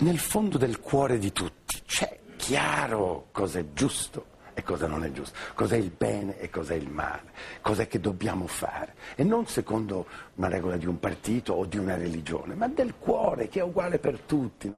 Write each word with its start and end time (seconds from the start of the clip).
Nel 0.00 0.18
fondo 0.20 0.58
del 0.58 0.78
cuore 0.78 1.18
di 1.18 1.32
tutti 1.32 1.82
c'è 1.84 2.20
chiaro 2.36 3.30
cosa 3.32 3.58
è 3.58 3.64
giusto 3.72 4.26
e 4.54 4.62
cosa 4.62 4.86
non 4.86 5.02
è 5.02 5.10
giusto, 5.10 5.36
cos'è 5.54 5.76
il 5.76 5.90
bene 5.90 6.38
e 6.38 6.50
cos'è 6.50 6.76
il 6.76 6.88
male, 6.88 7.32
cos'è 7.60 7.88
che 7.88 7.98
dobbiamo 7.98 8.46
fare. 8.46 8.94
E 9.16 9.24
non 9.24 9.48
secondo 9.48 10.06
una 10.36 10.46
regola 10.46 10.76
di 10.76 10.86
un 10.86 11.00
partito 11.00 11.54
o 11.54 11.64
di 11.64 11.78
una 11.78 11.96
religione, 11.96 12.54
ma 12.54 12.68
del 12.68 12.94
cuore 12.96 13.48
che 13.48 13.58
è 13.58 13.62
uguale 13.64 13.98
per 13.98 14.20
tutti. 14.20 14.72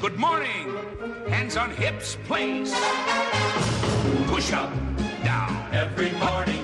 Good 0.00 0.16
morning. 0.16 1.28
Hands 1.28 1.56
on 1.56 1.72
hips, 1.76 2.16
please. 2.26 2.74
Push 4.28 4.50
up, 4.52 4.70
down. 5.22 5.62
Every 5.72 6.10
morning. 6.12 6.63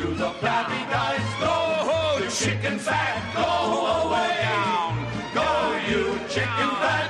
Do 0.00 0.14
the 0.14 0.32
guys. 0.40 1.20
Go, 1.40 2.24
the 2.24 2.30
chicken 2.30 2.78
fat. 2.78 3.20
Go 3.36 4.08
away. 4.08 4.32
Down. 4.48 4.96
Go, 5.34 5.48
you 5.90 6.18
chicken 6.26 6.70
fat. 6.80 7.09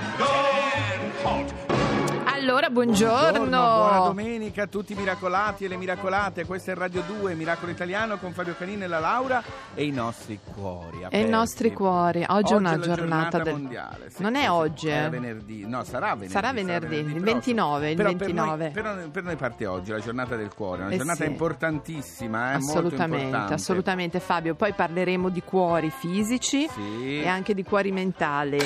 Allora, 2.70 2.84
buongiorno. 2.84 3.48
buona 3.48 3.98
domenica 4.04 4.62
a 4.62 4.66
tutti 4.68 4.92
i 4.92 4.96
miracolati 4.96 5.64
e 5.64 5.68
le 5.68 5.76
miracolate. 5.76 6.44
Questo 6.46 6.70
è 6.70 6.74
Radio 6.74 7.02
2, 7.04 7.34
Miracolo 7.34 7.72
Italiano 7.72 8.16
con 8.18 8.32
Fabio 8.32 8.54
Canini 8.56 8.84
e 8.84 8.86
la 8.86 9.00
Laura 9.00 9.42
e 9.74 9.84
i 9.84 9.90
nostri 9.90 10.38
cuori. 10.54 10.98
E 10.98 11.00
i 11.00 11.04
aperti. 11.04 11.28
nostri 11.30 11.72
cuori. 11.72 12.24
Oggi 12.28 12.52
è 12.52 12.56
una 12.56 12.76
la 12.76 12.78
giornata 12.84 13.38
del- 13.40 13.54
mondiale. 13.54 14.10
sì, 14.10 14.22
Non 14.22 14.36
è 14.36 14.48
oggi, 14.48 14.86
eh. 14.88 15.06
È 15.06 15.08
venerdì. 15.10 15.66
No, 15.66 15.82
sarà 15.82 16.10
venerdì. 16.14 16.30
Sarà 16.32 16.52
venerdì, 16.52 16.94
il 16.96 17.02
prossimo. 17.06 17.24
29, 17.24 17.90
il 17.90 17.96
Però 17.96 18.08
29. 18.08 18.70
Per 18.72 18.84
noi, 18.84 18.94
per, 18.94 19.10
per 19.10 19.22
noi 19.24 19.36
parte 19.36 19.66
oggi, 19.66 19.90
la 19.90 19.98
giornata 19.98 20.36
del 20.36 20.54
cuore. 20.54 20.82
Una 20.82 20.90
Eh 20.92 20.96
giornata 20.96 21.24
sì. 21.24 21.30
importantissima, 21.30 22.52
eh, 22.52 22.54
assolutamente, 22.54 23.36
assolutamente 23.52 24.20
Fabio. 24.20 24.54
Poi 24.54 24.72
parleremo 24.74 25.28
di 25.28 25.42
cuori 25.42 25.90
fisici 25.90 26.68
Sì. 26.68 27.20
e 27.20 27.26
anche 27.26 27.52
di 27.52 27.64
cuori 27.64 27.90
mentali. 27.90 28.58
Chi 28.58 28.64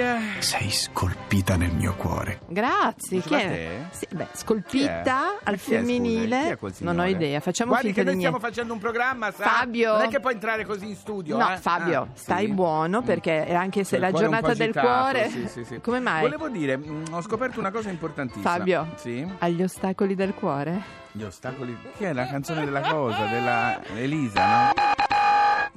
è? 0.00 0.18
Sei 0.40 0.70
scolpita 0.70 1.56
nel 1.56 1.72
mio 1.72 1.94
cuore. 1.94 2.40
Grazie. 2.48 3.20
Chi 3.20 3.34
è? 3.34 3.46
te? 3.48 3.70
Sì, 3.90 4.06
beh, 4.10 4.24
Chi 4.24 4.30
è? 4.32 4.36
scolpita 4.36 5.38
al 5.42 5.56
chi 5.58 5.74
è, 5.74 5.76
femminile. 5.76 6.42
Chi 6.44 6.48
è 6.50 6.56
quel 6.58 6.72
non 6.78 6.98
ho 6.98 7.04
idea, 7.06 7.40
facciamo 7.40 7.70
Guardi 7.72 7.92
che 7.92 8.02
noi 8.04 8.16
stiamo 8.16 8.38
facendo 8.38 8.72
un 8.72 8.78
programma, 8.78 9.30
sa? 9.32 9.44
Fabio. 9.44 9.92
Non 9.92 10.02
è 10.02 10.08
che 10.08 10.20
puoi 10.20 10.34
entrare 10.34 10.64
così 10.64 10.88
in 10.88 10.96
studio, 10.96 11.36
No, 11.36 11.52
eh? 11.52 11.56
Fabio, 11.58 12.00
Ah, 12.02 12.08
stai 12.14 12.46
sì. 12.46 12.52
buono 12.52 13.00
Mm. 13.00 13.04
perché 13.04 13.54
anche 13.54 13.84
se 13.84 13.98
la 13.98 14.08
è 14.08 14.10
un 14.10 14.16
giornata 14.16 14.54
del 14.54 14.60
agitato, 14.70 14.86
cuore. 14.88 15.28
sì, 15.30 15.48
sì, 15.48 15.64
sì. 15.64 15.80
Come 15.80 16.00
mai? 16.00 16.20
Volevo 16.22 16.48
dire, 16.48 16.76
mm, 16.78 17.04
ho 17.12 17.20
scoperto 17.22 17.58
una 17.60 17.70
cosa 17.70 17.90
importantissima. 17.90 18.48
Fabio, 18.50 18.88
Sì? 18.96 19.26
agli 19.38 19.62
ostacoli 19.62 20.14
del 20.14 20.34
cuore? 20.34 21.00
Gli 21.12 21.22
ostacoli. 21.24 21.76
Che 21.98 22.08
è 22.08 22.12
la 22.12 22.26
canzone 22.26 22.64
della 22.64 22.80
cosa? 22.80 23.24
Della 23.26 23.80
Elisa, 23.96 24.46
no? 24.66 25.01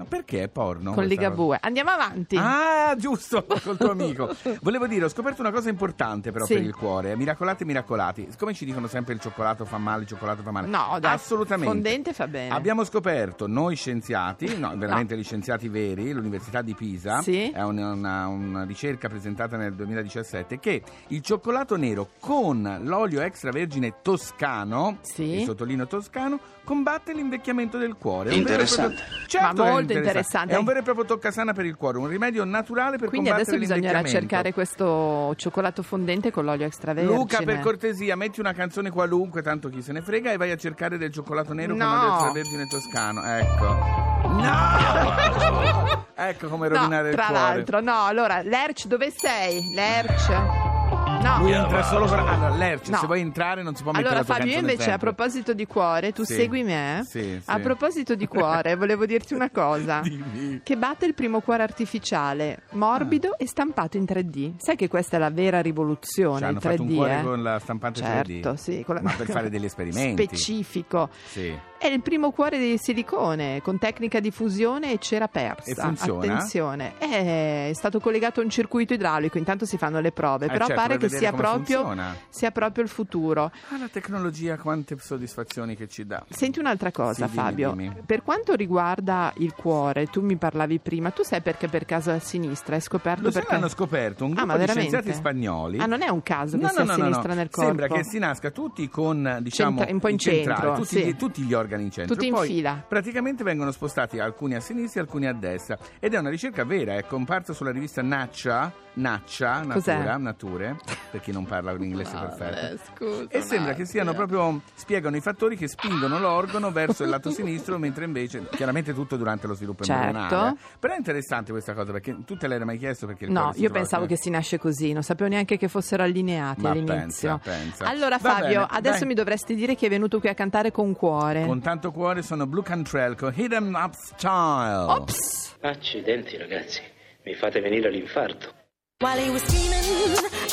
Ma 0.07 0.17
perché 0.17 0.43
è 0.43 0.47
porno? 0.49 0.93
Con 0.93 0.93
questa 1.05 1.13
Ligabue. 1.13 1.57
Andiamo 1.61 1.89
avanti. 1.89 2.37
Ah, 2.37 2.95
giusto, 2.97 3.45
col 3.63 3.77
tuo 3.77 3.91
amico. 3.91 4.29
Volevo 4.61 4.85
dire, 4.87 5.05
ho 5.05 5.09
scoperto 5.09 5.41
una 5.41 5.51
cosa 5.51 5.69
importante 5.69 6.31
però 6.31 6.45
Sì. 6.45 6.53
per 6.55 6.63
il 6.63 6.75
cuore. 6.75 7.15
Miracolate 7.15 7.63
e 7.63 7.65
miracolati. 7.65 8.27
Siccome 8.29 8.53
ci 8.53 8.65
dicono 8.65 8.87
sempre 8.87 9.13
il 9.15 9.19
cioccolato 9.19 9.65
fa 9.65 9.77
male, 9.77 10.03
il 10.03 10.07
cioccolato 10.07 10.41
fa 10.43 10.51
male. 10.51 10.67
No, 10.67 10.97
dai, 10.99 11.13
Assolutamente. 11.15 11.71
fondente 11.73 12.13
fa 12.13 12.27
bene. 12.27 12.53
Abbiamo 12.53 12.83
scoperto, 12.83 13.47
noi 13.47 13.75
scienziati, 13.75 14.57
no, 14.57 14.73
veramente 14.77 15.17
gli 15.17 15.23
scienziati 15.23 15.67
veri, 15.69 16.11
l'Università 16.11 16.61
di 16.61 16.75
Pisa, 16.75 17.21
Sì. 17.21 17.49
è 17.49 17.61
una, 17.63 17.91
una- 17.93 18.27
una 18.27 18.63
ricerca 18.65 19.07
presentata 19.09 19.57
nel 19.57 19.73
2017, 19.73 20.59
che 20.59 20.81
il 21.07 21.21
cioccolato 21.21 21.75
nero 21.77 22.09
con 22.19 22.79
l'olio 22.83 23.21
extravergine 23.21 23.95
toscano, 24.01 24.97
Sì. 25.01 25.41
e 25.41 25.45
sottolineo 25.45 25.87
toscano, 25.87 26.39
combatte 26.63 27.13
l'invecchiamento 27.13 27.77
del 27.77 27.95
cuore. 27.95 28.31
È 28.31 28.33
un 28.33 28.43
vero 28.43 28.61
Interessante. 28.61 28.95
proprio- 28.95 29.27
Certo 29.27 29.45
Ma 29.47 29.53
che 29.63 29.69
è 29.69 29.71
molto 29.71 29.93
interessante. 30.07 30.53
È 30.53 30.57
un 30.57 30.65
vero 30.65 30.79
e 30.79 30.81
proprio 30.83 31.05
toccasana 31.05 31.53
per 31.53 31.65
il 31.65 31.75
cuore, 31.75 31.97
un 31.97 32.07
rimedio 32.07 32.43
naturale 32.43 32.97
per 32.97 33.09
Quindi 33.09 33.29
adesso 33.29 33.51
combattere 33.51 33.73
bisognerà 33.75 33.99
l'invecchiamento. 33.99 34.35
cercare 34.35 34.53
questo 34.53 35.33
cioccolato 35.35 35.83
fondente 35.83 36.31
con 36.31 36.45
l'olio 36.45 36.65
extravergine. 36.65 37.15
Luca, 37.15 37.41
per 37.41 37.59
cortesia, 37.59 38.15
metti 38.15 38.39
una 38.39 38.53
canzone 38.53 38.89
qualunque, 38.91 39.41
tanto 39.41 39.69
chi 39.69 39.81
se 39.81 39.91
ne 39.91 40.01
frega, 40.01 40.31
e 40.31 40.37
vai 40.37 40.51
a 40.51 40.57
cercare 40.57 40.97
del 40.97 41.11
cioccolato 41.11 41.53
nero 41.53 41.75
No. 41.75 41.85
con 41.85 41.97
olio 41.97 42.13
extravergine 42.13 42.67
toscano. 42.67 43.23
Ecco. 43.23 44.13
No! 44.25 46.05
ecco 46.15 46.47
come 46.47 46.67
No, 46.67 46.75
rovinare 46.75 47.09
il 47.09 47.15
tra 47.15 47.25
cuore. 47.25 47.41
l'altro, 47.41 47.79
no. 47.81 48.05
Allora, 48.05 48.41
Lerch, 48.41 48.85
dove 48.87 49.11
sei? 49.11 49.73
Lerch. 49.73 50.64
No. 51.05 51.37
Lui 51.39 51.51
entra 51.51 51.81
solo 51.83 52.05
per... 52.05 52.19
Allora, 52.19 52.49
Lerch, 52.55 52.89
No. 52.89 52.97
se 52.97 53.05
vuoi 53.05 53.19
entrare 53.21 53.61
non 53.63 53.75
si 53.75 53.83
può 53.83 53.91
mettere 53.91 54.09
Allora 54.13 54.21
la 54.21 54.25
tua 54.25 54.35
Fabio, 54.35 54.53
io 54.53 54.59
invece 54.59 54.81
a 54.81 54.83
sempre. 54.83 55.13
proposito 55.13 55.53
di 55.53 55.65
cuore, 55.65 56.11
tu 56.11 56.23
Sì. 56.23 56.33
segui 56.35 56.63
me? 56.63 57.03
Sì, 57.07 57.41
A 57.45 57.55
sì. 57.55 57.61
proposito 57.61 58.15
di 58.15 58.27
cuore, 58.27 58.75
volevo 58.77 59.05
dirti 59.05 59.33
una 59.33 59.49
cosa. 59.49 60.01
Dimmi. 60.01 60.61
Che 60.63 60.77
batte 60.77 61.05
il 61.05 61.13
primo 61.13 61.39
cuore 61.41 61.63
artificiale, 61.63 62.63
morbido 62.71 63.29
Ah. 63.31 63.35
e 63.39 63.47
stampato 63.47 63.97
in 63.97 64.05
3D. 64.05 64.53
Sai 64.57 64.75
che 64.75 64.87
questa 64.87 65.17
è 65.17 65.19
la 65.19 65.29
vera 65.31 65.61
rivoluzione, 65.61 66.39
Cioè, 66.39 66.47
hanno 66.47 66.57
il 66.57 66.63
3D, 66.63 66.69
fatto 66.77 66.81
un 66.83 66.95
cuore 66.95 67.19
eh? 67.19 67.23
con 67.23 67.43
la 67.43 67.59
stampante 67.59 67.99
certo, 68.01 68.51
3D. 68.51 68.53
sì, 68.55 68.83
con 68.85 68.95
la- 68.95 69.01
Ma 69.01 69.13
per 69.17 69.27
fare 69.29 69.49
degli 69.49 69.65
esperimenti. 69.65 70.23
Specifico. 70.23 71.09
Sì. 71.25 71.53
È 71.77 71.87
il 71.87 72.01
primo 72.01 72.31
cuore 72.31 72.57
di 72.57 72.77
silicone 72.79 73.61
con 73.61 73.77
tecnica 73.77 74.19
di 74.19 74.31
fusione 74.31 74.91
e 74.93 74.97
cera 74.97 75.27
persa. 75.27 75.69
E 75.69 75.75
funziona? 75.75 76.33
Attenzione, 76.33 76.97
è 76.97 77.71
stato 77.73 77.99
collegato 77.99 78.39
a 78.39 78.43
un 78.43 78.49
circuito 78.49 78.93
idraulico, 78.93 79.37
intanto 79.37 79.65
si 79.65 79.77
fanno 79.77 79.99
le 79.99 80.11
prove, 80.11 80.45
Eh, 80.45 80.49
però 80.49 80.65
certo, 80.65 80.81
pare 80.81 80.94
per 80.97 81.09
che 81.09 81.17
sia 81.17 81.31
proprio, 81.33 81.95
sia 82.29 82.51
proprio 82.51 82.83
il 82.83 82.89
futuro. 82.89 83.51
Ah, 83.69 83.77
la 83.77 83.87
tecnologia, 83.91 84.57
quante 84.57 84.97
soddisfazioni 84.99 85.75
che 85.75 85.87
ci 85.87 86.05
dà. 86.05 86.23
Senti 86.29 86.59
un'altra 86.59 86.91
cosa, 86.91 87.25
Sì, 87.27 87.31
dimmi, 87.33 87.43
Fabio. 87.43 87.71
dimmi. 87.71 87.95
Per 88.05 88.23
quanto 88.23 88.53
riguarda 88.55 89.31
il 89.37 89.53
cuore, 89.53 90.07
tu 90.07 90.21
mi 90.21 90.35
parlavi 90.37 90.79
prima, 90.79 91.11
tu 91.11 91.23
sai 91.23 91.41
perché 91.41 91.67
per 91.67 91.85
caso 91.85 92.11
è 92.11 92.15
a 92.15 92.19
sinistra? 92.19 92.75
Hai 92.75 92.81
scoperto 92.81 93.23
Lo 93.23 93.31
perché? 93.31 93.53
l'hanno 93.53 93.67
scoperto 93.69 94.23
un 94.25 94.31
Ah, 94.31 94.35
gruppo 94.35 94.51
ma 94.51 94.57
di 94.57 94.67
scienziati 94.67 95.13
spagnoli. 95.13 95.79
Ah, 95.79 95.85
non 95.85 96.01
è 96.01 96.09
un 96.09 96.23
caso 96.23 96.57
che 96.57 96.63
No, 96.63 96.69
sia 96.69 96.83
no, 96.83 96.91
a 96.91 96.95
no, 96.97 97.03
sinistra 97.03 97.33
nel 97.33 97.49
corpo. 97.49 97.67
Sembra 97.67 97.87
che 97.87 98.03
si 98.03 98.19
nasca 98.19 98.51
tutti 98.51 98.87
con, 98.89 99.37
diciamo, 99.41 99.77
Centra- 99.77 99.93
un 99.93 99.99
po' 99.99 100.07
in 100.09 100.17
centrale, 100.17 100.59
centro, 100.61 100.73
tutti, 100.81 100.95
sì. 100.95 101.05
gli, 101.05 101.15
tutti 101.15 101.41
gli 101.43 101.53
organi 101.53 101.83
in 101.83 101.91
centro. 101.91 102.13
Tutti 102.15 102.27
in 102.27 102.33
Poi 102.33 102.47
fila. 102.47 102.83
praticamente 102.87 103.43
vengono 103.43 103.71
spostati 103.71 104.19
alcuni 104.19 104.55
a 104.55 104.59
sinistra 104.59 104.99
e 105.01 105.03
alcuni 105.03 105.27
a 105.27 105.33
destra. 105.33 105.77
Ed 105.99 106.13
è 106.13 106.17
una 106.19 106.29
ricerca 106.29 106.63
vera, 106.65 106.95
è 106.95 107.05
comparsa 107.05 107.53
sulla 107.53 107.71
rivista 107.71 108.01
Naccia, 108.01 108.71
Naccia? 108.95 109.61
Natura, 109.61 110.17
Nature, 110.17 110.77
per 111.11 111.19
chi 111.21 111.31
non 111.31 111.45
parla 111.45 111.71
un 111.71 111.83
inglese 111.83 112.13
Vabbè, 112.15 112.35
perfetto. 112.37 112.83
scusa, 112.95 113.25
E 113.29 113.41
sembra 113.41 113.73
che 113.73 113.85
siano 113.85 114.13
proprio, 114.13 114.61
spiegano 114.75 115.15
i 115.15 115.21
fattori 115.21 115.55
che 115.57 115.67
spingono 115.67 116.19
l'organo 116.19 116.71
verso 116.71 117.03
il 117.03 117.09
lato 117.09 117.29
sinistro, 117.31 117.77
mentre 117.77 118.05
invece, 118.05 118.47
chiaramente 118.55 118.93
tutto 118.93 119.17
durante 119.17 119.47
lo 119.47 119.53
sviluppo 119.53 119.83
Certo. 119.83 120.01
embrionale. 120.03 120.49
eh. 120.49 120.55
Però 120.79 120.93
è 120.93 120.97
interessante 120.97 121.51
questa 121.51 121.73
cosa, 121.73 121.91
perché 121.91 122.15
tu 122.25 122.35
te 122.37 122.47
l'hai 122.47 122.63
mai 122.63 122.77
chiesto 122.77 123.05
perché 123.07 123.25
il 123.25 123.31
No, 123.31 123.51
io 123.55 123.69
pensavo 123.69 124.05
che 124.05 124.17
si 124.17 124.29
nasce 124.29 124.57
così, 124.57 124.93
non 124.93 125.03
sapevo 125.03 125.29
neanche 125.29 125.57
che 125.57 125.67
fossero 125.67 126.03
allineati 126.03 126.61
Ma 126.61 126.69
all'inizio. 126.69 127.39
pensa, 127.39 127.39
pensa. 127.39 127.85
Allora 127.85 128.17
Va 128.17 128.29
Fabio, 128.29 128.61
bene, 128.61 128.67
adesso 128.69 128.99
dai. 128.99 129.07
mi 129.07 129.13
dovresti 129.13 129.55
dire 129.55 129.75
che 129.75 129.87
è 129.87 129.89
venuto 129.89 130.19
qui 130.19 130.29
a 130.29 130.33
cantare 130.33 130.71
con 130.71 130.93
cuore. 130.93 131.45
Con 131.45 131.61
tanto 131.61 131.91
cuore 131.91 132.21
sono 132.21 132.45
Blue 132.47 132.63
Cantrell 132.63 133.15
con 133.15 133.33
Hit 133.35 133.51
'em 133.53 133.73
Up 133.73 133.93
Style. 133.93 134.85
Ops! 134.91 135.55
Accidenti 135.61 136.37
ragazzi, 136.37 136.81
mi 137.23 137.33
fate 137.35 137.59
venire 137.59 137.89
l'infarto. 137.89 138.53
While 139.01 139.17
he 139.19 139.29
was 139.29 139.41
steaming, 139.43 139.83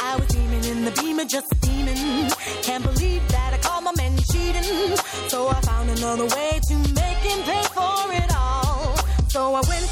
I 0.02 0.16
was 0.18 0.26
steaming 0.28 0.64
in 0.64 0.84
the 0.84 0.90
beamer, 1.00 1.24
just 1.24 1.46
steaming. 1.58 2.28
Can't 2.62 2.82
believe 2.82 3.22
that 3.28 3.54
I 3.54 3.58
caught 3.58 3.84
my 3.84 3.92
man 3.96 4.16
cheating. 4.18 4.96
So 5.28 5.46
I 5.48 5.60
found 5.60 5.88
another 5.90 6.26
way 6.26 6.58
to 6.68 6.74
make 6.74 7.22
him 7.22 7.40
pay 7.44 7.62
for 7.70 8.12
it 8.12 8.34
all. 8.36 8.96
So 9.28 9.54
I 9.54 9.60
went 9.68 9.86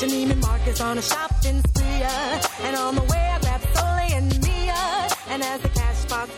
to 0.00 0.06
Neiman 0.06 0.38
Marcus 0.42 0.82
on 0.82 0.98
a 0.98 1.02
shopping 1.02 1.62
spree. 1.68 2.02
uh, 2.02 2.40
And 2.64 2.76
on 2.76 2.94
the 2.94 3.02
way 3.04 3.30
I 3.34 3.38
grabbed 3.40 3.66
Soleil 3.74 4.18
and 4.18 4.46
Mia. 4.46 5.08
And 5.30 5.42
as 5.42 5.60
the 5.62 5.70
cash 5.70 6.04
box 6.04 6.30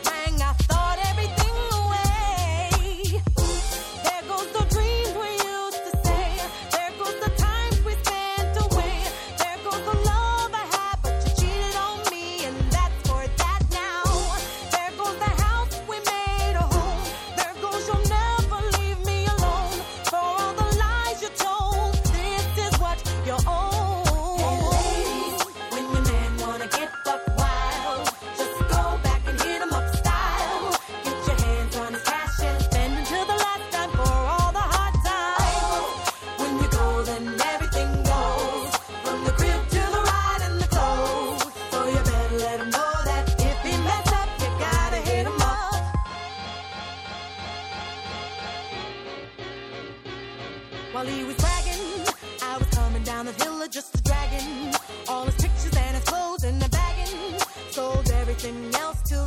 just 53.71 53.95
a 53.95 54.03
dragon. 54.03 54.75
all 55.09 55.25
his 55.27 55.35
pictures 55.37 55.77
and 55.77 55.95
his 55.97 56.05
clothes 56.05 56.45
in 56.45 56.59
the 56.59 56.69
bagging. 56.71 57.39
Sold 57.71 58.11
everything 58.11 58.75
else 58.75 59.01
till 59.03 59.27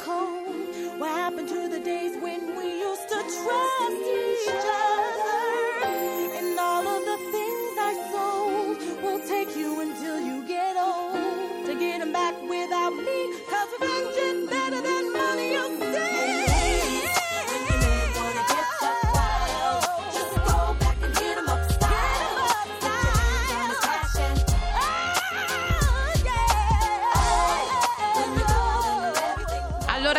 cold. 0.00 0.39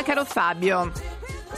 Allora, 0.02 0.04
caro 0.04 0.26
Fabio, 0.26 0.92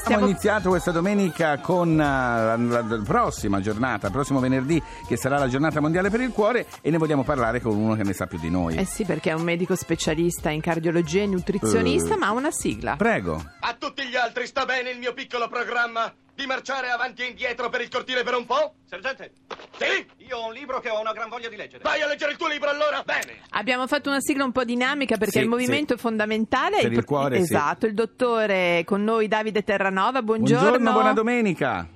Abbiamo 0.05 0.25
iniziato 0.25 0.69
questa 0.69 0.91
domenica 0.91 1.59
con 1.59 1.91
eh, 1.93 1.95
la, 2.03 2.57
la- 2.57 2.81
la 2.81 3.01
prossima 3.05 3.61
giornata, 3.61 4.07
il 4.07 4.11
prossimo 4.11 4.39
venerdì, 4.39 4.81
che 5.07 5.15
sarà 5.15 5.37
la 5.37 5.47
giornata 5.47 5.79
mondiale 5.79 6.09
per 6.09 6.19
il 6.19 6.31
cuore, 6.31 6.65
e 6.81 6.89
ne 6.89 6.97
vogliamo 6.97 7.23
parlare 7.23 7.61
con 7.61 7.75
uno 7.77 7.95
che 7.95 8.03
ne 8.03 8.11
sa 8.11 8.25
più 8.25 8.37
di 8.39 8.49
noi. 8.49 8.75
Eh 8.75 8.85
sì, 8.85 9.05
perché 9.05 9.29
è 9.29 9.33
un 9.33 9.43
medico 9.43 9.75
specialista 9.75 10.49
in 10.49 10.59
cardiologia 10.61 11.21
e 11.21 11.27
nutrizionista, 11.27 12.15
Eh. 12.15 12.17
ma 12.17 12.27
ha 12.27 12.31
una 12.31 12.51
sigla. 12.51 12.95
Prego. 12.97 13.41
A 13.61 13.75
tutti 13.77 14.03
gli 14.07 14.15
altri 14.15 14.45
sta 14.47 14.65
bene 14.65 14.89
il 14.89 14.97
mio 14.97 15.13
piccolo 15.13 15.47
programma 15.47 16.11
di 16.35 16.45
marciare 16.47 16.89
avanti 16.89 17.21
e 17.21 17.27
indietro 17.27 17.69
per 17.69 17.81
il 17.81 17.89
cortile 17.89 18.23
per 18.23 18.35
un 18.35 18.45
po'? 18.45 18.73
Sergente? 18.89 19.31
Sì? 19.77 20.05
Io 20.33 20.39
ho 20.39 20.47
un 20.47 20.53
libro 20.53 20.79
che 20.79 20.89
ho 20.89 20.99
una 20.99 21.11
gran 21.13 21.29
voglia 21.29 21.47
di 21.47 21.55
leggere. 21.55 21.83
Vai 21.83 22.01
a 22.01 22.07
leggere 22.07 22.31
il 22.31 22.37
tuo 22.37 22.47
libro 22.47 22.67
allora? 22.67 23.03
Bene! 23.05 23.41
Abbiamo 23.51 23.85
fatto 23.85 24.09
una 24.09 24.19
sigla 24.19 24.43
un 24.43 24.51
po' 24.51 24.63
dinamica 24.63 25.15
perché 25.15 25.37
Sì, 25.37 25.43
il 25.43 25.47
movimento 25.47 25.93
sì. 25.93 25.99
è 25.99 26.01
fondamentale. 26.01 26.79
Per 26.81 26.91
il 26.91 27.05
cuore, 27.05 27.35
sì. 27.35 27.41
Esatto, 27.43 27.85
il 27.85 27.93
dottore 27.93 28.81
con 28.83 29.03
noi 29.03 29.27
Davide 29.27 29.61
Terranova, 29.61 30.23
buongiorno. 30.23 30.69
Buongiorno, 30.69 30.91
buona 30.91 31.13
domenica. 31.13 31.87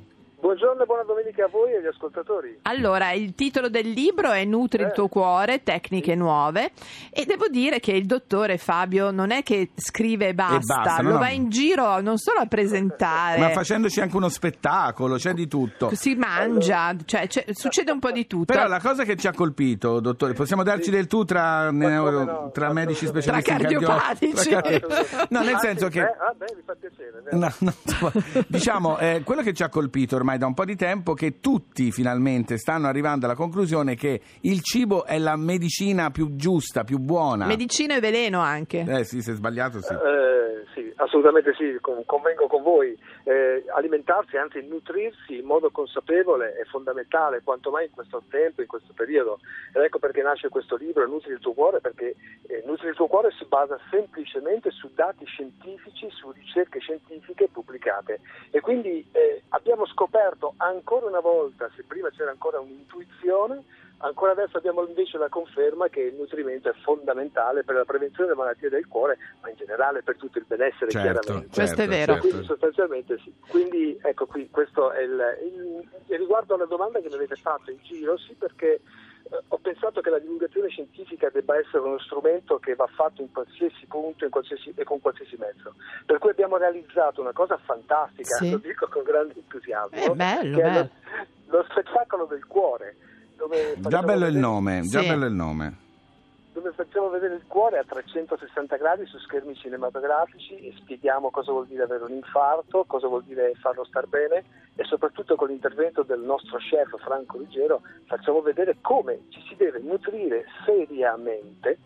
Buongiorno 0.48 0.84
e 0.84 0.86
buona 0.86 1.04
domenica 1.04 1.44
a 1.44 1.50
voi 1.50 1.74
e 1.74 1.78
agli 1.80 1.88
ascoltatori. 1.88 2.60
Allora, 2.62 3.12
il 3.12 3.36
titolo 3.36 3.68
del 3.68 3.90
libro 3.90 4.32
è 4.32 4.46
Nutri 4.46 4.82
il 4.84 4.88
Eh. 4.88 4.94
tuo 4.94 5.10
cuore, 5.10 5.62
tecniche 5.62 6.16
nuove 6.16 6.72
e 7.12 7.26
devo 7.26 7.50
dire 7.50 7.82
che 7.82 7.92
il 7.92 8.06
dottore 8.06 8.58
Fabio 8.58 9.12
non 9.12 9.32
è 9.32 9.44
che 9.44 9.72
scrive 9.76 10.30
e 10.30 10.34
basta, 10.34 10.76
basta, 10.84 11.02
no, 11.02 11.10
lo 11.10 11.14
no. 11.16 11.20
va 11.20 11.30
in 11.32 11.50
giro 11.50 12.00
non 12.00 12.18
solo 12.18 12.40
a 12.40 12.46
presentare, 12.46 13.40
Ma 13.42 13.50
facendoci 13.50 14.00
anche 14.00 14.16
uno 14.16 14.30
spettacolo, 14.30 15.18
c'è 15.18 15.34
di 15.34 15.50
tutto. 15.50 15.94
si 15.94 16.16
mangia, 16.16 16.96
cioè 17.04 17.28
c'è- 17.28 17.44
succede 17.52 17.92
un 17.92 18.00
po' 18.00 18.12
di 18.12 18.26
tutto. 18.26 18.46
Però 18.54 18.68
la 18.68 18.80
cosa 18.80 19.04
che 19.04 19.18
ci 19.18 19.28
ha 19.28 19.34
colpito, 19.34 20.00
dottore, 20.00 20.32
possiamo 20.32 20.64
darci 20.64 20.90
del 20.90 21.08
tu 21.08 21.26
tra, 21.26 21.72
neuro- 21.72 22.24
no, 22.24 22.52
tra 22.54 22.72
medici 22.72 23.06
specialisti 23.06 23.50
Tra 23.50 23.58
cardiopatici. 23.60 24.48
tra 24.50 24.62
No, 25.30 25.42
nel 25.42 25.56
Ah, 25.56 25.60
senso 25.60 25.86
sì, 25.88 25.92
che... 25.92 26.00
eh, 26.00 26.04
ah, 26.04 26.34
beh, 26.38 26.46
mi 26.56 26.62
fa 26.66 26.74
piacere. 26.80 27.16
No, 27.32 27.52
no, 27.60 27.74
diciamo, 28.48 28.98
eh, 29.00 29.24
quello 29.26 29.42
che 29.42 29.52
ci 29.52 29.62
ha 29.62 29.68
colpito 29.68 30.16
ormai 30.16 30.36
da 30.38 30.46
un 30.46 30.54
po' 30.54 30.66
di 30.66 30.76
tempo 30.76 31.14
che 31.14 31.40
tutti 31.40 31.92
finalmente 31.92 32.58
stanno 32.58 32.88
arrivando 32.88 33.26
alla 33.26 33.36
conclusione 33.36 33.96
che 33.96 34.22
il 34.42 34.62
cibo 34.62 35.06
è 35.06 35.18
la 35.18 35.36
medicina 35.36 36.10
più 36.12 36.36
giusta, 36.36 36.84
più 36.84 36.98
buona. 36.98 37.46
Medicina 37.46 37.96
e 37.96 38.00
veleno 38.00 38.40
anche. 38.40 38.86
eh 38.88 39.04
sì, 39.04 39.22
se 39.22 39.34
è 39.34 39.36
sbagliato 39.36 39.82
sì. 39.82 39.94
Eh, 39.94 40.66
sì, 40.74 40.92
assolutamente 40.96 41.54
sì, 41.58 41.78
con- 41.82 42.04
convengo 42.06 42.48
con 42.48 42.64
voi. 42.64 42.98
Eh, 43.28 43.66
alimentarsi, 43.76 44.38
anzi 44.38 44.66
nutrirsi 44.66 45.40
in 45.40 45.44
modo 45.44 45.70
consapevole 45.70 46.54
è 46.54 46.64
fondamentale, 46.64 47.42
quanto 47.44 47.72
mai 47.72 47.88
in 47.88 47.92
questo 47.92 48.24
tempo, 48.30 48.62
in 48.62 48.68
questo 48.68 48.94
periodo. 48.94 49.40
Ed 49.74 49.84
ecco 49.84 50.00
perché 50.00 50.22
nasce 50.22 50.48
questo 50.48 50.78
libro, 50.78 51.06
Nutri 51.06 51.34
il 51.34 51.40
tuo 51.40 51.52
cuore, 51.52 51.82
perché 51.82 52.16
eh, 52.48 52.64
Nutri 52.66 52.88
il 52.88 52.96
tuo 52.96 53.08
cuore 53.08 53.32
si 53.32 53.44
basa 53.44 53.78
semplicemente 53.90 54.72
su 54.72 54.90
dati 54.94 55.26
scientifici, 55.26 56.10
su 56.10 56.32
ricerche 56.32 56.80
scientifiche 56.80 57.50
pubblicate. 57.50 58.22
E 58.50 58.62
quindi 58.62 59.06
eh, 59.12 59.42
abbiamo 59.50 59.86
scoperto 59.88 60.54
ancora 60.56 61.08
una 61.08 61.20
volta, 61.20 61.70
se 61.76 61.84
prima 61.84 62.10
c'era 62.12 62.32
ancora 62.32 62.62
un'intuizione, 62.62 63.62
Ancora 64.00 64.32
adesso 64.34 64.58
abbiamo 64.58 64.86
invece 64.86 65.18
la 65.18 65.28
conferma 65.28 65.88
che 65.88 66.02
il 66.02 66.14
nutrimento 66.16 66.70
è 66.70 66.74
fondamentale 66.84 67.64
per 67.64 67.76
la 67.76 67.84
prevenzione 67.86 68.28
delle 68.30 68.40
malattie 68.40 68.70
del 68.70 68.88
cuore, 68.88 69.18
ma 69.42 69.50
in 69.50 69.56
generale 69.56 70.04
per 70.04 70.18
tutto 70.18 70.38
il 70.38 70.46
benessere 70.48 70.92
Certo, 70.92 71.20
chiaramente. 71.22 71.56
Questo 71.56 71.82
è 71.82 71.88
certo, 71.88 71.92
vero. 71.92 72.12
certo. 72.14 72.28
Quindi 72.28 72.46
sostanzialmente 72.46 73.18
sì. 73.24 73.34
Quindi 73.50 74.00
ecco 74.04 74.26
qui, 74.28 74.50
questo 74.52 74.92
è 74.92 75.02
il, 75.02 75.24
il- 76.08 76.16
riguardo 76.18 76.54
alla 76.54 76.66
domanda 76.66 77.00
che 77.00 77.08
mi 77.10 77.16
avete 77.16 77.36
fatto 77.38 77.72
in 77.72 77.80
giro, 77.82 78.18
sì 78.18 78.34
perché 78.36 78.74
eh, 78.76 78.82
ho 79.48 79.58
pensato 79.58 80.00
che 80.02 80.10
la 80.12 80.20
divulgazione 80.20 80.70
scientifica 80.70 81.30
debba 81.30 81.58
essere 81.58 81.80
uno 81.80 81.98
strumento 82.00 82.60
che 82.60 82.76
va 82.76 82.88
fatto 82.88 83.24
in 83.24 83.32
qualsiasi 83.32 83.88
punto 83.88 84.26
in 84.26 84.30
qualsiasi- 84.30 84.74
e 84.76 84.84
con 84.84 85.02
qualsiasi 85.02 85.36
mezzo. 85.38 85.74
Per 86.06 86.20
cui 86.20 86.30
abbiamo 86.30 86.58
realizzato 86.58 87.20
una 87.22 87.34
cosa 87.34 87.58
fantastica, 87.58 88.36
Sì. 88.38 88.52
lo 88.52 88.58
dico 88.58 88.88
con 88.90 89.02
grande 89.04 89.34
entusiasmo, 89.36 89.98
È 89.98 90.10
bello, 90.16 90.58
che 90.58 90.64
è 90.64 90.70
bello. 90.72 90.90
lo, 91.48 91.58
lo 91.58 91.66
spettacolo 91.70 92.26
del 92.26 92.46
cuore. 92.46 92.96
Dove 93.38 93.76
Già 93.80 94.02
bello 94.02 94.26
il 94.26 94.34
vedere- 94.34 94.40
nome, 94.40 94.82
già 94.82 95.02
Sì. 95.02 95.08
bello 95.08 95.26
il 95.26 95.34
nome. 95.34 95.86
dove 96.58 96.72
facciamo 96.72 97.10
vedere 97.10 97.36
il 97.36 97.44
cuore 97.46 97.78
a 97.78 97.84
360 97.84 98.78
gradi 98.78 99.06
su 99.06 99.20
schermi 99.20 99.54
cinematografici 99.56 100.56
e 100.56 100.74
spieghiamo 100.76 101.30
cosa 101.30 101.52
vuol 101.52 101.68
dire 101.68 101.84
avere 101.84 102.04
un 102.04 102.14
infarto, 102.14 102.84
cosa 102.88 103.06
vuol 103.08 103.24
dire 103.26 103.54
farlo 103.62 103.84
star 103.86 104.08
bene 104.08 104.44
e 104.76 104.84
soprattutto 104.86 105.36
con 105.36 105.50
l'intervento 105.50 106.02
del 106.02 106.20
nostro 106.20 106.58
chef 106.58 106.98
Franco 107.04 107.38
Ruggero 107.38 107.82
facciamo 108.08 108.42
vedere 108.42 108.78
come 108.82 109.20
ci 109.30 109.40
si 109.48 109.56
deve 109.56 109.78
nutrire 109.82 110.46
seriamente 110.66 111.78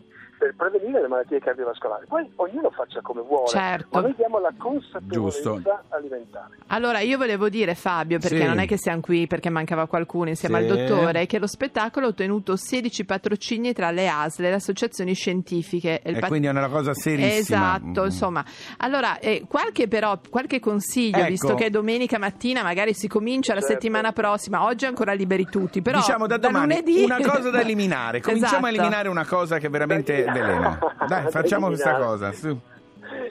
per 0.42 0.54
prevenire 0.56 1.00
le 1.00 1.06
malattie 1.06 1.38
cardiovascolari. 1.38 2.06
Poi 2.08 2.28
ognuno 2.36 2.68
faccia 2.70 3.00
come 3.00 3.22
vuole, 3.22 3.46
Certo. 3.46 3.86
ma 3.92 4.00
noi 4.00 4.14
diamo 4.16 4.40
la 4.40 4.52
consapevolezza 4.58 5.40
Giusto. 5.52 5.62
alimentare. 5.90 6.56
Allora, 6.68 6.98
io 6.98 7.16
volevo 7.16 7.48
dire, 7.48 7.76
Fabio, 7.76 8.18
perché 8.18 8.40
Sì. 8.40 8.46
non 8.46 8.58
è 8.58 8.66
che 8.66 8.76
siamo 8.76 9.00
qui 9.00 9.28
perché 9.28 9.50
mancava 9.50 9.86
qualcuno 9.86 10.30
insieme 10.30 10.60
Sì. 10.64 10.68
al 10.68 10.76
dottore, 10.76 11.26
che 11.26 11.38
lo 11.38 11.46
spettacolo 11.46 12.06
ha 12.06 12.08
ottenuto 12.08 12.56
16 12.56 13.04
patrocini 13.04 13.72
tra 13.72 13.92
le 13.92 14.08
ASL, 14.08 14.42
le 14.42 14.54
associazioni 14.54 15.14
scientifiche. 15.14 16.02
E 16.02 16.12
pat- 16.14 16.26
quindi 16.26 16.48
è 16.48 16.50
una 16.50 16.68
cosa 16.68 16.92
serissima. 16.92 17.36
Esatto, 17.76 18.00
Mm. 18.02 18.06
insomma. 18.06 18.44
Allora, 18.78 19.20
eh, 19.20 19.44
qualche 19.46 19.86
però, 19.86 20.18
qualche 20.28 20.58
consiglio, 20.58 21.18
Ecco. 21.18 21.28
visto 21.28 21.54
che 21.54 21.66
è 21.66 21.70
domenica 21.70 22.18
mattina, 22.18 22.64
magari 22.64 22.94
si 22.94 23.06
comincia 23.06 23.54
la 23.54 23.60
Certo. 23.60 23.74
settimana 23.74 24.10
prossima, 24.10 24.64
oggi 24.64 24.86
è 24.86 24.88
ancora 24.88 25.12
liberi 25.12 25.44
tutti, 25.44 25.82
però 25.82 25.98
diciamo 25.98 26.26
da 26.26 26.36
domani 26.36 26.80
lunedì... 26.80 27.04
una 27.04 27.20
cosa 27.20 27.48
da 27.50 27.60
eliminare. 27.60 28.18
Cominciamo 28.32 28.66
a 28.66 28.70
Esatto. 28.70 28.74
eliminare 28.74 29.08
una 29.08 29.24
cosa 29.24 29.58
che 29.58 29.68
veramente 29.68 30.24
Da 30.24 30.31
veleno. 30.32 30.78
Dai, 31.06 31.24
Da 31.24 31.30
facciamo 31.30 31.66
questa 31.68 31.94
cosa. 31.96 32.32
su. 32.32 32.58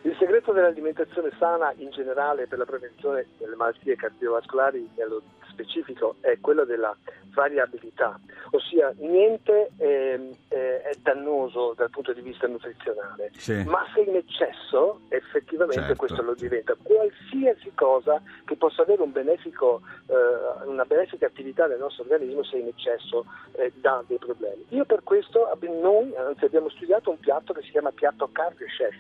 Il 0.04 0.16
concetto 0.42 0.52
dell'alimentazione 0.54 1.32
sana 1.38 1.72
in 1.78 1.92
generale 1.92 2.48
per 2.48 2.58
la 2.58 2.66
prevenzione 2.66 3.28
delle 3.38 3.56
malattie 3.56 3.96
cardiovascolari 3.96 4.90
nello 4.98 5.22
specifico 5.50 6.16
è 6.22 6.40
quello 6.40 6.66
della 6.66 6.96
variabilità, 7.34 8.20
ossia 8.52 8.94
niente 8.98 9.72
ehm, 9.78 10.32
eh, 10.50 10.82
è 10.82 10.92
dannoso 11.02 11.74
dal 11.78 11.90
punto 11.90 12.14
di 12.14 12.22
vista 12.22 12.48
nutrizionale, 12.48 13.32
Sì. 13.38 13.64
ma 13.66 13.86
se 13.94 14.02
in 14.02 14.16
eccesso 14.16 15.02
effettivamente 15.10 15.82
Certo. 15.82 15.96
questo 15.98 16.22
lo 16.24 16.34
diventa. 16.34 16.76
Qualsiasi 16.82 17.72
cosa 17.76 18.22
che 18.46 18.56
possa 18.56 18.82
avere 18.82 19.02
un 19.02 19.12
benefico, 19.12 19.82
eh, 20.08 20.66
una 20.66 20.86
benefica 20.86 21.28
attività 21.28 21.68
nel 21.68 21.80
nostro 21.80 22.04
organismo 22.04 22.44
se 22.44 22.58
in 22.58 22.68
eccesso 22.68 23.26
eh, 23.54 23.72
dà 23.76 24.04
dei 24.08 24.18
problemi. 24.18 24.66
Io 24.70 24.86
per 24.86 25.04
questo 25.04 25.48
noi 25.82 26.16
anzi, 26.16 26.46
abbiamo 26.46 26.70
studiato 26.70 27.12
un 27.12 27.20
piatto 27.20 27.54
che 27.54 27.62
si 27.62 27.72
chiama 27.72 27.92
piatto 27.92 28.30
cardio 28.32 28.66
chef 28.66 28.96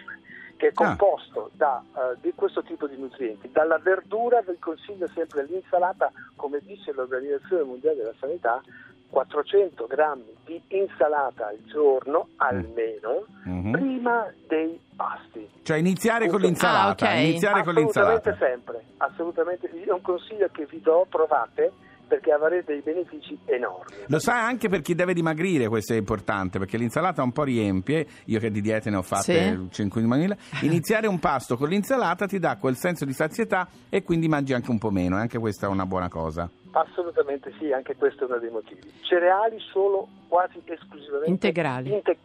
che 0.62 0.68
è 0.68 0.72
Ah. 0.76 0.96
composto 0.96 1.50
da 1.54 1.82
eh, 1.96 2.18
di 2.22 2.34
questo 2.36 2.62
tipo 2.62 2.86
di 2.86 2.96
nutrienti. 2.96 3.50
Dalla 3.52 3.80
verdura 3.80 4.42
vi 4.42 4.60
consiglio 4.60 5.08
sempre 5.08 5.44
l'insalata, 5.46 6.12
come 6.36 6.60
dice 6.64 6.92
l'Organizzazione 6.94 7.64
Mondiale 7.64 7.96
della 7.98 8.14
Sanità, 8.20 8.62
400 9.10 9.88
grammi 9.88 10.36
di 10.46 10.62
insalata 10.68 11.48
al 11.48 11.58
giorno 11.66 12.28
almeno 12.36 13.26
Mhm. 13.46 13.72
prima 13.72 14.32
dei 14.48 14.80
pasti. 14.96 15.50
Cioè 15.64 15.78
iniziare 15.78 16.28
con 16.28 16.36
Appunto. 16.36 16.48
l'insalata, 16.48 17.08
Ah, 17.10 17.14
ok. 17.14 17.20
iniziare 17.24 17.64
con 17.64 17.76
Assolutamente 17.76 18.30
l'insalata. 18.30 18.46
sempre, 18.46 18.84
assolutamente. 18.98 19.70
È 19.84 19.92
un 19.92 20.02
consiglio 20.02 20.48
che 20.52 20.66
vi 20.66 20.80
do, 20.80 21.08
provate 21.10 21.72
perché 22.12 22.34
avrete 22.34 22.74
dei 22.74 22.82
benefici 22.82 23.38
enormi. 23.46 23.96
Lo 24.08 24.20
sai 24.20 24.40
anche 24.40 24.68
per 24.68 24.82
chi 24.82 24.96
deve 24.96 25.14
dimagrire, 25.14 25.70
questo 25.70 25.94
è 25.94 25.96
importante, 25.96 26.60
perché 26.60 26.76
l'insalata 26.78 27.24
un 27.24 27.32
po' 27.32 27.44
riempie, 27.44 28.06
io 28.26 28.38
che 28.40 28.52
di 28.52 28.60
diete 28.60 28.90
ne 28.90 28.98
ho 28.98 29.02
fatte 29.02 29.58
Sì. 29.72 29.84
5.000, 29.84 30.36
iniziare 30.66 31.08
un 31.08 31.20
pasto 31.20 31.56
con 31.56 31.70
l'insalata 31.70 32.26
ti 32.26 32.38
dà 32.38 32.58
quel 32.58 32.76
senso 32.76 33.06
di 33.06 33.14
sazietà 33.14 33.66
e 33.88 34.04
quindi 34.04 34.28
mangi 34.28 34.52
anche 34.54 34.72
un 34.72 34.78
po' 34.78 34.90
meno, 34.92 35.16
e 35.18 35.22
anche 35.22 35.40
questa 35.40 35.68
è 35.68 35.70
una 35.70 35.86
buona 35.86 36.10
cosa. 36.10 36.50
Assolutamente 36.74 37.54
sì, 37.60 37.72
anche 37.72 37.96
questo 37.96 38.26
è 38.26 38.28
uno 38.28 38.40
dei 38.40 38.50
motivi. 38.50 38.82
Cereali 39.04 39.58
solo 39.72 40.08
quasi 40.28 40.62
esclusivamente 40.66 41.30
Integrali. 41.30 41.94
inte- 41.94 42.18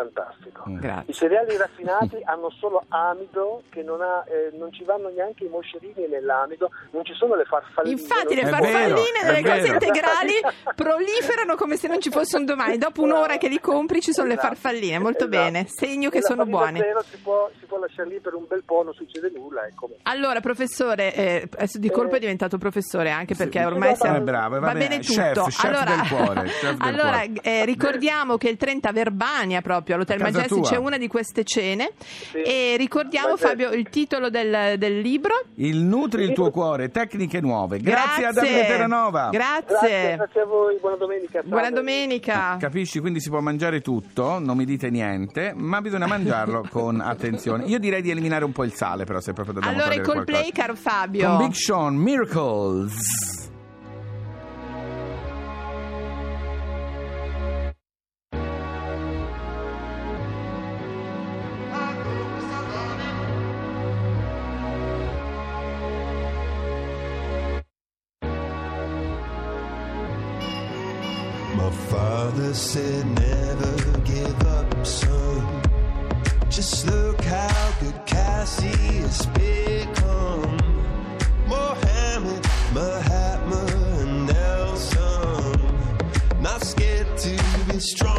fantastico. 0.00 0.64
Mm. 0.68 0.76
I 0.76 0.80
Grazie. 0.80 1.12
cereali 1.14 1.56
raffinati 1.56 2.18
hanno 2.24 2.50
solo 2.58 2.84
amido 2.88 3.62
che 3.68 3.82
non, 3.82 4.00
ha, 4.00 4.24
eh, 4.26 4.56
non 4.56 4.72
ci 4.72 4.84
vanno 4.84 5.10
neanche 5.10 5.44
i 5.44 5.48
moscerini 5.48 6.06
nell'amido, 6.08 6.70
non 6.92 7.04
ci 7.04 7.12
sono 7.14 7.34
le 7.34 7.44
farfalline. 7.44 8.00
Infatti 8.00 8.34
le 8.34 8.46
farfalline 8.46 9.20
vero, 9.22 9.32
delle 9.32 9.42
cose 9.42 9.72
integrali 9.72 10.32
proliferano 10.74 11.56
come 11.56 11.76
se 11.76 11.88
non 11.88 12.00
ci 12.00 12.10
fosse 12.10 12.36
un 12.36 12.44
domani. 12.44 12.78
Dopo 12.78 13.02
un'ora 13.02 13.36
che 13.36 13.48
li 13.48 13.60
compri 13.60 14.00
ci 14.00 14.12
sono 14.12 14.28
le 14.28 14.34
Esatto. 14.34 14.48
farfalline, 14.54 14.98
molto 14.98 15.24
Esatto. 15.26 15.42
bene, 15.42 15.66
segno 15.68 16.08
che 16.08 16.16
Nella 16.20 16.26
sono 16.28 16.44
buone. 16.46 16.78
zero 16.78 17.02
Si 17.02 17.16
può, 17.18 17.50
si 17.58 17.66
può 17.66 17.78
lasciare 17.78 18.08
lì 18.08 18.20
per 18.20 18.34
un 18.34 18.46
bel 18.48 18.62
po', 18.64 18.82
non 18.82 18.94
succede 18.94 19.30
nulla. 19.34 19.66
Ecco. 19.66 19.90
Allora, 20.04 20.40
professore, 20.40 21.14
eh, 21.14 21.48
di 21.74 21.90
colpo 21.90 22.16
è 22.16 22.18
diventato 22.18 22.56
professore 22.58 23.10
anche 23.10 23.34
perché 23.34 23.58
sì, 23.60 23.64
ormai 23.64 23.96
siamo... 23.96 24.16
eh, 24.16 24.20
bravo, 24.20 24.54
va 24.60 24.66
va 24.66 24.72
bene, 24.72 24.88
bene 24.88 25.00
chef, 25.00 25.32
tutto. 25.34 25.46
chef 25.48 25.64
allora, 25.64 25.84
del 25.84 26.08
cuore, 26.08 26.42
chef 26.44 26.70
del 26.76 26.88
allora, 26.88 27.18
cuore. 27.24 27.32
eh, 27.42 27.64
ricordiamo 27.64 28.36
che 28.36 28.48
il 28.48 28.56
30 28.56 28.92
Verbania 28.92 29.60
proprio 29.60 29.89
all'Hotel 29.94 30.20
A 30.20 30.24
casa 30.24 30.36
Majestic 30.38 30.62
tua. 30.62 30.70
c'è 30.70 30.76
una 30.76 30.98
di 30.98 31.06
queste 31.08 31.44
cene 31.44 31.92
e 32.32 32.76
ricordiamo 32.76 33.28
Majestic. 33.28 33.48
Fabio 33.48 33.70
il 33.70 33.88
titolo 33.88 34.30
del, 34.30 34.74
del 34.78 35.00
libro. 35.00 35.34
Il 35.56 35.78
Nutri 35.78 36.22
il 36.24 36.32
tuo 36.32 36.50
cuore, 36.50 36.90
tecniche 36.90 37.40
nuove. 37.40 37.78
Grazie, 37.78 38.26
a 38.26 38.32
Davide 38.32 38.66
Terranova. 38.66 39.28
Grazie, 39.30 39.66
Grazie. 39.68 40.16
grazie 40.16 40.40
a 40.40 40.44
voi, 40.46 40.78
buona 40.80 40.96
domenica. 40.96 41.40
Buona 41.44 41.70
domenica. 41.70 42.56
Capisci? 42.58 43.00
Quindi 43.00 43.20
si 43.20 43.28
può 43.30 43.40
mangiare 43.40 43.80
tutto, 43.80 44.38
non 44.38 44.56
mi 44.56 44.64
dite 44.64 44.90
niente, 44.90 45.52
ma 45.54 45.80
bisogna 45.80 46.06
mangiarlo 46.06 46.64
con 46.70 47.00
attenzione. 47.00 47.64
Io 47.66 47.78
direi 47.78 48.02
di 48.02 48.10
eliminare 48.10 48.44
un 48.44 48.52
po' 48.52 48.64
il 48.64 48.72
sale, 48.72 49.04
però 49.04 49.20
se 49.20 49.32
proprio 49.32 49.54
dobbiamo 49.54 49.76
Allora, 49.76 49.94
i 49.94 50.00
togliere 50.00 50.24
Coldplay, 50.24 50.52
caro 50.52 50.74
Fabio. 50.74 51.26
Con 51.28 51.36
Big 51.38 51.52
Sean, 51.52 51.94
Miracles. 51.96 53.39
Said, 72.60 73.06
never 73.18 73.98
give 74.00 74.46
up, 74.46 74.86
son. 74.86 75.62
Just 76.50 76.86
look 76.86 77.18
how 77.24 77.72
good 77.80 77.98
Cassie 78.04 79.00
has 79.00 79.24
become. 79.26 80.58
Mohammed, 81.48 82.44
Mahatma, 82.74 83.64
and 84.00 84.26
Nelson. 84.26 85.60
Not 86.42 86.62
scared 86.62 87.16
to 87.18 87.30
be 87.72 87.80
strong. 87.80 88.09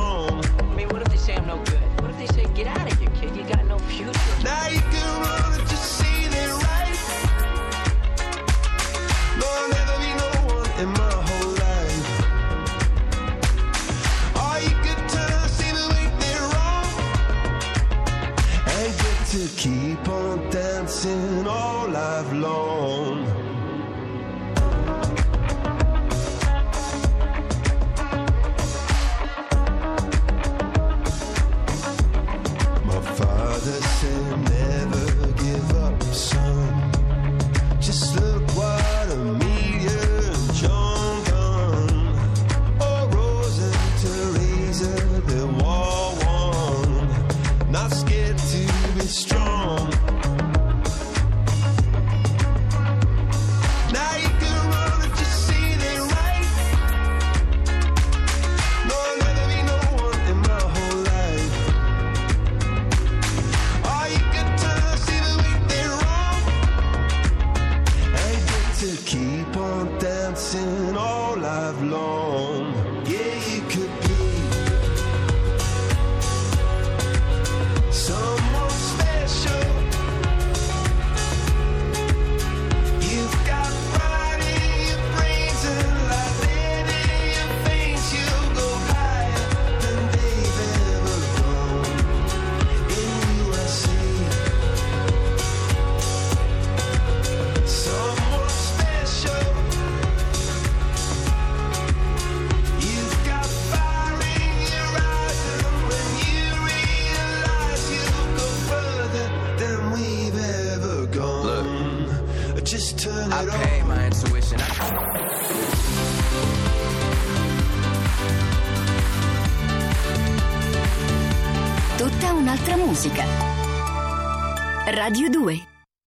Life 71.41 71.81
long. 71.81 72.80